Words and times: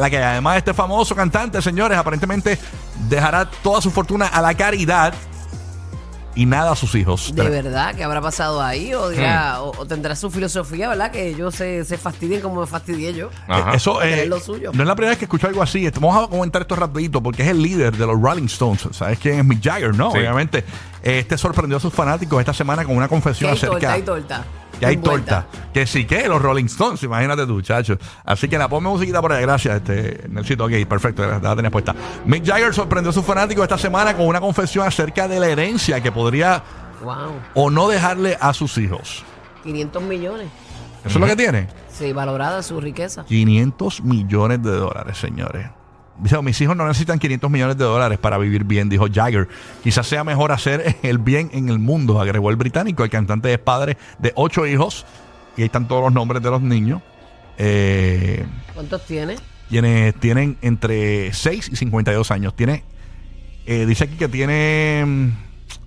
La 0.00 0.10
que 0.10 0.18
además 0.18 0.56
este 0.58 0.74
famoso 0.74 1.14
cantante, 1.14 1.60
señores, 1.62 1.98
aparentemente 1.98 2.58
dejará 3.08 3.48
toda 3.62 3.80
su 3.80 3.90
fortuna 3.90 4.26
a 4.26 4.40
la 4.42 4.54
caridad 4.54 5.14
y 6.34 6.46
nada 6.46 6.72
a 6.72 6.76
sus 6.76 6.94
hijos. 6.94 7.34
De 7.34 7.46
verdad, 7.46 7.94
¿qué 7.94 8.04
habrá 8.04 8.22
pasado 8.22 8.62
ahí? 8.62 8.94
O, 8.94 9.10
dirá, 9.10 9.60
o, 9.60 9.72
o 9.78 9.86
tendrá 9.86 10.16
su 10.16 10.30
filosofía, 10.30 10.88
¿verdad? 10.88 11.10
Que 11.10 11.28
ellos 11.28 11.54
se, 11.54 11.84
se 11.84 11.98
fastidien 11.98 12.40
como 12.40 12.62
me 12.62 12.66
fastidié 12.66 13.12
yo. 13.12 13.28
Ajá. 13.46 13.72
Eh, 13.72 13.76
Eso 13.76 14.02
eh, 14.02 14.22
es 14.22 14.28
lo 14.28 14.40
suyo. 14.40 14.70
no 14.72 14.82
es 14.82 14.88
la 14.88 14.94
primera 14.94 15.10
vez 15.10 15.18
que 15.18 15.26
escucho 15.26 15.46
algo 15.46 15.62
así. 15.62 15.84
Este, 15.84 16.00
Vamos 16.00 16.24
a 16.24 16.28
comentar 16.30 16.62
esto 16.62 16.74
rapidito 16.74 17.22
porque 17.22 17.42
es 17.42 17.48
el 17.48 17.62
líder 17.62 17.94
de 17.94 18.06
los 18.06 18.18
Rolling 18.18 18.46
Stones. 18.46 18.88
¿Sabes 18.92 19.18
quién 19.18 19.40
es 19.40 19.44
Mick 19.44 19.62
Jagger? 19.62 19.94
No, 19.94 20.10
Sí. 20.10 20.18
obviamente. 20.18 20.64
Este 21.02 21.36
sorprendió 21.36 21.76
a 21.76 21.80
sus 21.80 21.92
fanáticos 21.92 22.40
esta 22.40 22.54
semana 22.54 22.84
con 22.86 22.96
una 22.96 23.08
confesión 23.08 23.50
acerca 23.52 23.72
torta, 23.72 23.92
hay 23.92 24.02
torta. 24.02 24.44
Que 24.78 24.86
hay 24.86 24.96
torta. 24.96 25.46
Que 25.72 25.86
sí 25.86 26.04
que 26.06 26.26
los 26.28 26.40
Rolling 26.42 26.64
Stones, 26.66 27.02
imagínate 27.02 27.46
tú, 27.46 27.60
chacho. 27.62 27.96
Así 28.24 28.48
que 28.48 28.58
la 28.58 28.68
ponme 28.68 28.88
musiquita 28.88 29.20
por 29.20 29.32
ahí, 29.32 29.42
gracias, 29.42 29.76
este, 29.76 30.26
Nelsito, 30.28 30.64
ok, 30.64 30.72
perfecto, 30.88 31.26
la, 31.26 31.38
la 31.38 31.54
tenías 31.56 31.72
puesta. 31.72 31.94
Mick 32.26 32.44
Jagger 32.44 32.74
sorprendió 32.74 33.10
a 33.10 33.12
sus 33.12 33.24
fanáticos 33.24 33.62
esta 33.62 33.78
semana 33.78 34.16
con 34.16 34.26
una 34.26 34.40
confesión 34.40 34.86
acerca 34.86 35.28
de 35.28 35.38
la 35.40 35.48
herencia 35.48 36.00
que 36.02 36.10
podría 36.12 36.62
Wow. 37.02 37.32
o 37.54 37.68
no 37.70 37.88
dejarle 37.88 38.36
a 38.40 38.54
sus 38.54 38.78
hijos. 38.78 39.24
500 39.64 40.02
millones. 40.04 40.46
¿Eso 41.04 41.08
es 41.18 41.20
lo 41.20 41.26
que 41.26 41.34
tiene? 41.36 41.66
Sí, 41.92 42.12
valorada 42.12 42.62
su 42.62 42.80
riqueza. 42.80 43.24
500 43.24 44.02
millones 44.04 44.62
de 44.62 44.70
dólares, 44.70 45.18
señores. 45.18 45.66
Dice, 46.18 46.40
mis 46.42 46.60
hijos 46.60 46.76
no 46.76 46.86
necesitan 46.86 47.18
500 47.18 47.50
millones 47.50 47.76
de 47.76 47.84
dólares 47.84 48.18
para 48.18 48.38
vivir 48.38 48.64
bien, 48.64 48.88
dijo 48.88 49.06
Jagger. 49.12 49.48
Quizás 49.82 50.06
sea 50.06 50.24
mejor 50.24 50.52
hacer 50.52 50.96
el 51.02 51.18
bien 51.18 51.50
en 51.52 51.68
el 51.68 51.78
mundo, 51.78 52.20
agregó 52.20 52.50
el 52.50 52.56
británico. 52.56 53.04
El 53.04 53.10
cantante 53.10 53.52
es 53.52 53.58
padre 53.58 53.96
de 54.18 54.32
ocho 54.36 54.66
hijos 54.66 55.06
y 55.56 55.62
ahí 55.62 55.66
están 55.66 55.88
todos 55.88 56.02
los 56.02 56.12
nombres 56.12 56.42
de 56.42 56.50
los 56.50 56.62
niños. 56.62 57.02
Eh, 57.58 58.44
¿Cuántos 58.74 59.04
tiene? 59.06 59.36
tiene, 59.72 60.12
tienen 60.12 60.58
entre 60.60 61.32
6 61.32 61.70
y 61.72 61.76
52 61.76 62.30
años. 62.30 62.54
Tiene, 62.54 62.84
eh, 63.64 63.86
dice 63.86 64.04
aquí 64.04 64.16
que 64.16 64.28
tiene 64.28 65.02
mm, 65.06 65.28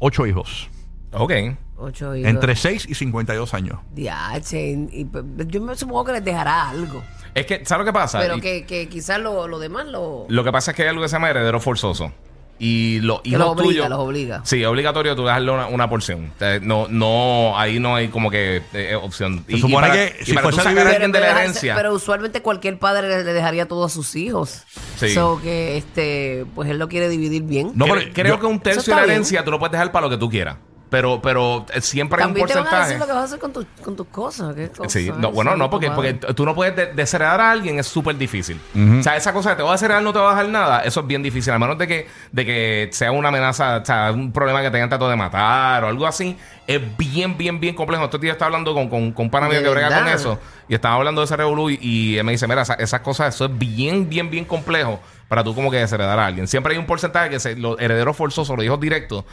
ocho 0.00 0.26
hijos. 0.26 0.68
Ok. 1.12 1.32
Ocho 1.78 2.14
hijos. 2.16 2.28
Entre 2.28 2.56
6 2.56 2.86
y 2.88 2.94
52 2.94 3.54
años. 3.54 3.78
Diache, 3.92 4.70
y- 4.70 5.00
y- 5.02 5.06
yo 5.46 5.60
me 5.60 5.76
supongo 5.76 6.04
que 6.06 6.12
les 6.12 6.24
dejará 6.24 6.68
algo. 6.70 7.02
Es 7.34 7.46
que, 7.46 7.64
¿sabes 7.64 7.86
lo 7.86 7.92
que 7.92 7.92
pasa? 7.96 8.18
Pero 8.18 8.38
Y- 8.38 8.40
que, 8.40 8.66
que 8.66 8.88
quizás 8.88 9.20
lo, 9.20 9.46
lo 9.46 9.58
demás 9.58 9.86
lo, 9.86 10.26
Lo 10.28 10.44
que 10.44 10.50
pasa 10.50 10.72
es 10.72 10.76
que 10.76 10.82
hay 10.82 10.88
algo 10.88 11.02
que 11.02 11.08
se 11.08 11.12
llama 11.14 11.30
heredero 11.30 11.60
forzoso. 11.60 12.12
Y 12.60 12.98
los 13.02 13.20
que 13.20 13.28
hijos 13.28 13.38
los 13.40 13.48
obliga, 13.50 13.64
tuyos. 13.68 13.88
los 13.90 13.98
obliga. 14.00 14.40
Sí, 14.44 14.60
es 14.62 14.66
obligatorio 14.66 15.14
tú 15.14 15.24
dejarle 15.24 15.52
una, 15.52 15.68
una 15.68 15.88
porción. 15.88 16.32
Eh, 16.40 16.58
No, 16.60 16.88
no, 16.88 17.56
ahí 17.56 17.78
no 17.78 17.94
hay 17.94 18.08
como 18.08 18.32
que 18.32 18.60
eh, 18.72 18.96
opción. 18.96 19.44
Se 19.48 19.58
supone 19.58 19.86
para, 19.88 19.92
que 19.92 20.24
si 20.24 20.32
para 20.32 20.48
tú 20.48 20.56
fuese 20.56 20.60
a 20.68 20.70
sacar 20.72 20.78
a 20.78 20.90
vivir- 20.90 20.94
alguien 20.96 21.12
de 21.12 21.20
la 21.20 21.30
herencia. 21.40 21.76
pero 21.76 21.94
usualmente 21.94 22.42
cualquier 22.42 22.80
padre 22.80 23.08
le, 23.08 23.22
le 23.22 23.32
dejaría 23.32 23.68
todo 23.68 23.84
a 23.84 23.88
sus 23.88 24.16
hijos. 24.16 24.64
Sí. 24.96 25.10
So 25.10 25.38
que 25.40 25.76
este, 25.76 26.46
pues 26.56 26.68
él 26.68 26.78
lo 26.78 26.88
quiere 26.88 27.08
dividir 27.08 27.44
bien. 27.44 27.70
No, 27.76 27.84
creo 27.84 27.96
pero 27.98 28.12
creo 28.12 28.34
yo- 28.34 28.40
que 28.40 28.46
un 28.46 28.58
tercio 28.58 28.92
de 28.92 28.96
la 29.00 29.02
bien. 29.06 29.12
herencia 29.12 29.44
tú 29.44 29.52
lo 29.52 29.60
puedes 29.60 29.70
dejar 29.70 29.92
para 29.92 30.06
lo 30.06 30.10
que 30.10 30.16
tú 30.18 30.28
quieras. 30.28 30.56
Pero, 30.90 31.20
pero 31.20 31.66
eh, 31.74 31.82
siempre 31.82 32.22
hay 32.22 32.28
un 32.28 32.34
También 32.34 32.46
te 32.46 32.54
van 32.54 32.62
a 32.66 32.70
porcentaje. 32.70 32.88
decir 32.94 33.00
lo 33.00 33.06
que 33.06 33.12
vas 33.12 33.20
a 33.20 33.24
hacer 33.26 33.38
con, 33.38 33.52
tu- 33.52 33.66
con 33.84 33.94
tus 33.96 34.06
cosas. 34.06 34.54
¿Qué 34.54 34.68
cosas? 34.70 34.90
Sí, 34.92 35.10
no, 35.18 35.30
bueno, 35.32 35.54
no, 35.54 35.68
porque, 35.68 35.90
porque 35.90 36.14
tú 36.14 36.46
no 36.46 36.54
puedes 36.54 36.74
de- 36.76 36.86
desheredar 36.94 37.40
a 37.42 37.50
alguien, 37.50 37.78
es 37.78 37.86
súper 37.86 38.16
difícil. 38.16 38.58
O 38.98 39.02
sea, 39.02 39.14
esa 39.16 39.34
cosa 39.34 39.50
de 39.50 39.56
te 39.56 39.62
voy 39.62 39.68
a 39.68 39.72
desheredar, 39.72 40.02
no 40.02 40.12
te 40.14 40.18
va 40.18 40.28
a 40.28 40.34
dejar 40.34 40.48
nada, 40.48 40.80
eso 40.80 41.00
es 41.00 41.06
bien 41.06 41.22
difícil. 41.22 41.52
A 41.52 41.58
menos 41.58 41.76
de 41.76 41.86
que, 41.86 42.06
de 42.32 42.46
que 42.46 42.88
sea 42.92 43.12
una 43.12 43.28
amenaza, 43.28 43.76
o 43.78 43.84
sea, 43.84 44.12
un 44.12 44.32
problema 44.32 44.62
que 44.62 44.70
tengan 44.70 44.88
trato 44.88 45.10
de 45.10 45.16
matar 45.16 45.84
o 45.84 45.88
algo 45.88 46.06
así, 46.06 46.38
es 46.66 46.80
bien, 46.96 47.36
bien, 47.36 47.60
bien 47.60 47.74
complejo. 47.74 48.04
Estos 48.04 48.20
días 48.22 48.32
estaba 48.32 48.46
hablando 48.46 48.72
con, 48.72 48.88
con, 48.88 49.12
con 49.12 49.26
un 49.26 49.30
pana 49.30 49.46
mío 49.48 49.58
¿De 49.58 49.64
que 49.64 49.70
brega 49.70 49.90
con 49.98 50.08
eso 50.08 50.38
y 50.68 50.74
estaba 50.74 50.94
hablando 50.94 51.20
de 51.20 51.26
ese 51.26 51.36
revolú 51.36 51.68
y, 51.70 51.78
y 51.82 52.16
él 52.18 52.24
me 52.24 52.32
dice, 52.32 52.46
mira, 52.48 52.62
esa- 52.62 52.74
esas 52.74 53.00
cosas, 53.00 53.34
eso 53.34 53.44
es 53.46 53.58
bien, 53.58 54.08
bien, 54.08 54.30
bien 54.30 54.44
complejo 54.46 55.00
para 55.28 55.44
tú 55.44 55.54
como 55.54 55.70
que 55.70 55.76
desheredar 55.76 56.18
a 56.18 56.26
alguien. 56.26 56.48
Siempre 56.48 56.72
hay 56.72 56.78
un 56.78 56.86
porcentaje 56.86 57.28
que 57.30 57.38
se, 57.38 57.54
los 57.56 57.78
herederos 57.80 58.16
forzosos, 58.16 58.56
los 58.56 58.64
hijos 58.64 58.80
directos, 58.80 59.24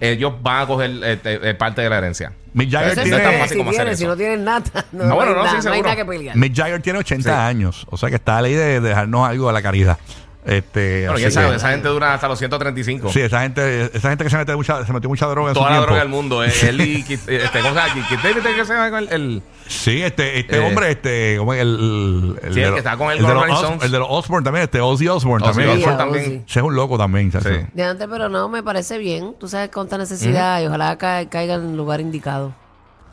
ellos 0.00 0.34
van 0.42 0.62
a 0.62 0.66
coger 0.66 0.90
eh, 1.02 1.18
eh, 1.24 1.54
parte 1.54 1.82
de 1.82 1.90
la 1.90 1.98
herencia. 1.98 2.32
Mick 2.52 2.70
Jagger 2.70 2.92
Eso 2.92 3.00
no 3.00 3.04
es 3.04 3.10
tan 3.10 3.20
tiene, 3.22 3.38
fácil 3.38 3.52
si, 3.52 3.58
como 3.58 3.70
hacer 3.70 3.80
tienes, 3.82 3.98
si 3.98 4.04
eso. 4.04 4.10
no 4.12 4.16
tienes 4.16 4.38
nada, 4.40 4.62
no, 4.92 5.14
bueno, 5.14 5.30
hay 5.32 5.36
no, 5.36 5.42
sí, 5.42 5.46
nada, 5.46 5.50
no 5.50 5.56
hay 5.56 5.62
seguro. 5.62 5.82
nada 5.82 5.96
que 5.96 6.04
pelear. 6.04 6.36
Mick 6.36 6.54
Jagger 6.56 6.82
tiene 6.82 6.98
80 7.00 7.22
Sí. 7.28 7.30
años. 7.36 7.86
O 7.90 7.96
sea 7.96 8.08
que 8.08 8.16
está 8.16 8.38
a 8.38 8.42
ley 8.42 8.54
de 8.54 8.80
dejarnos 8.80 9.28
algo 9.28 9.48
a 9.48 9.52
la 9.52 9.62
caridad. 9.62 9.98
Este, 10.44 11.00
Bueno, 11.00 11.12
así 11.12 11.22
quién 11.22 11.32
sabe, 11.32 11.50
que- 11.50 11.56
esa 11.56 11.70
gente 11.70 11.88
dura 11.88 12.14
hasta 12.14 12.26
los 12.26 12.38
135. 12.38 13.10
Sí, 13.12 13.20
esa 13.20 13.42
gente, 13.42 13.90
esa 13.94 14.08
gente 14.08 14.24
que 14.24 14.30
se 14.30 14.38
mete 14.38 14.56
mucha, 14.56 14.86
se 14.86 14.92
metió 14.92 15.08
mucha 15.10 15.26
droga 15.26 15.50
en 15.50 15.54
Toda 15.54 15.66
su 15.66 15.70
la 15.70 15.76
tiempo. 15.76 15.86
droga 15.86 16.00
del 16.00 16.08
mundo. 16.08 16.42
eh, 16.44 16.52
Él 16.62 16.80
y 16.80 16.94
este. 17.08 17.26
Kit 17.28 18.20
David, 18.22 18.42
¿qué 18.56 18.64
se 18.64 18.72
llama? 18.72 18.98
El, 18.98 19.08
el- 19.12 19.42
Sí, 19.68 20.02
este, 20.02 20.40
este 20.40 20.56
Eh, 20.56 20.60
hombre, 20.60 20.90
este, 20.92 21.36
¿cómo 21.38 21.52
es? 21.54 21.60
el, 21.60 21.68
el, 21.68 22.38
el 22.42 22.42
Sí, 22.42 22.46
el 22.48 22.54
de 22.54 22.60
que 22.62 22.68
los- 22.70 22.78
está 22.78 22.96
con 22.96 23.10
él 23.12 23.18
el 23.18 23.26
de 23.26 23.32
con 23.34 23.48
los 23.48 23.62
Os- 23.62 23.84
el 23.84 23.90
de 23.92 23.98
los 23.98 24.08
Osborne 24.10 24.44
también, 24.44 24.64
este 24.64 24.80
Ozzy 24.80 25.06
Osbourne 25.08 25.46
Ozzy 25.46 25.58
también. 25.58 25.76
Osbourne 25.78 25.92
Sí, 25.92 25.98
también. 25.98 26.24
Ozzy. 26.24 26.44
Ese 26.50 26.58
es 26.58 26.64
un 26.64 26.74
loco 26.74 26.98
también. 26.98 27.30
Sí. 27.30 27.38
De 27.74 27.84
antes, 27.84 28.08
pero 28.10 28.28
no, 28.28 28.48
me 28.48 28.62
parece 28.62 28.98
bien. 28.98 29.34
Tú 29.38 29.46
sabes 29.46 29.70
cuánta 29.72 29.96
necesidad 29.98 30.60
y 30.62 30.66
ojalá 30.66 30.96
ca- 30.98 31.28
caiga 31.28 31.54
en 31.54 31.70
el 31.70 31.76
lugar 31.76 32.00
indicado. 32.00 32.52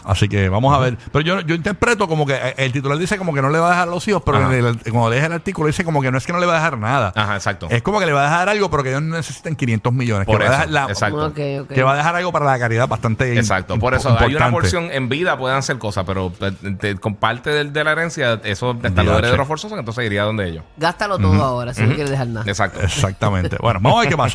Así 0.04 0.30
que 0.30 0.48
vamos 0.50 0.74
a 0.76 0.80
ver. 0.80 0.98
Pero 1.12 1.22
yo, 1.22 1.42
yo 1.42 1.56
interpreto 1.56 2.08
como 2.08 2.26
que 2.26 2.34
eh, 2.36 2.54
el 2.58 2.72
titular 2.72 2.98
dice 2.98 3.18
como 3.18 3.34
que 3.34 3.42
no 3.42 3.50
le 3.50 3.60
va 3.60 3.68
a 3.68 3.70
dejar 3.72 3.88
a 3.88 3.92
los 3.92 4.08
hijos, 4.08 4.22
pero 4.26 4.40
en 4.52 4.66
el- 4.66 4.80
cuando 4.92 5.10
lees 5.10 5.24
el 5.26 5.34
artículo 5.34 5.68
dice 5.68 5.84
como 5.84 6.02
que 6.02 6.12
no 6.12 6.18
es 6.18 6.26
que 6.26 6.32
no 6.34 6.40
le 6.40 6.46
va 6.46 6.54
a 6.54 6.56
dejar 6.58 6.78
nada. 6.78 7.12
Ajá, 7.16 7.36
exacto. 7.36 7.68
Es 7.70 7.82
como 7.82 8.00
que 8.00 8.06
le 8.06 8.14
va 8.14 8.22
a 8.22 8.24
dejar 8.30 8.50
algo, 8.50 8.70
pero 8.72 8.84
que 8.84 8.90
ellos 8.90 9.02
necesitan 9.02 9.56
500 9.56 9.92
millones. 9.94 10.26
Por 10.26 10.38
que, 10.40 10.46
va 10.46 10.50
a 10.50 10.54
eso, 10.64 10.68
dejar 10.72 10.88
la- 10.88 10.92
exacto. 10.94 11.26
Ok, 11.28 11.40
ok. 11.64 11.68
que 11.74 11.84
va 11.84 11.94
a 11.94 11.98
dejar 11.98 12.16
algo 12.16 12.32
para 12.32 12.46
la 12.46 12.58
caridad 12.60 12.88
bastante 12.88 13.38
Exacto. 13.38 13.78
Por 13.80 13.94
eso 13.94 14.18
hay 14.18 14.36
una 14.36 14.50
porción 14.52 14.90
en 14.92 15.10
vida, 15.10 15.38
pueden 15.38 15.58
hacer 15.58 15.78
cosas, 15.78 16.06
pero 16.06 16.32
eh, 16.40 16.52
te- 16.80 16.96
con 16.96 17.16
parte 17.16 17.50
del- 17.50 17.74
de, 17.74 17.84
la 17.84 17.92
herencia, 17.92 18.40
eso 18.44 18.78
está 18.82 19.04
los 19.04 19.18
herederos 19.18 19.48
forzosos, 19.48 19.78
entonces 19.78 20.06
iría 20.06 20.24
donde 20.24 20.48
ellos. 20.50 20.64
Gástalo 20.78 21.18
todo 21.20 21.44
ahora 21.44 21.74
si 21.74 21.82
no 21.82 21.90
quieres 21.96 22.12
dejar 22.12 22.28
nada. 22.28 22.46
Exacto. 22.50 22.80
Exactamente. 22.82 23.58
Bueno, 23.60 23.80
vamos 23.82 23.98
a 23.98 24.02
ver 24.02 24.10
qué 24.10 24.18
pasa. 24.18 24.28